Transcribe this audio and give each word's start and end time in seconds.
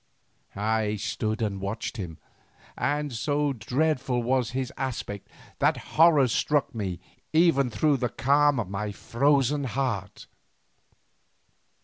I 0.55 0.95
stood 0.95 1.43
and 1.43 1.61
watched 1.61 1.97
him, 1.97 2.17
and 2.75 3.13
so 3.13 3.53
dreadful 3.53 4.23
was 4.23 4.49
his 4.49 4.73
aspect 4.75 5.27
that 5.59 5.77
horror 5.93 6.27
struck 6.27 6.73
me 6.73 6.99
even 7.33 7.69
through 7.69 7.97
the 7.97 8.09
calm 8.09 8.59
of 8.59 8.67
my 8.67 8.91
frozen 8.91 9.65
heart. 9.65 10.25